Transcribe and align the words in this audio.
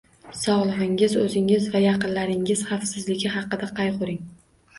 Sog'ligingiz, 0.37 1.13
o'zingiz 1.23 1.67
va 1.75 1.81
yaqinlaringiz 1.83 2.65
xavfsizligi 2.71 3.35
haqida 3.37 3.71
qayg'uring 3.83 4.21